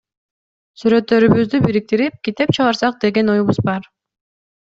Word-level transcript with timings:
Сүрөттөрүбүздү 0.83 1.59
бириктирип, 1.65 2.17
китеп 2.29 2.55
чыгарсак 2.59 2.99
деген 3.05 3.31
оюбуз 3.37 3.63
бар. 3.71 3.87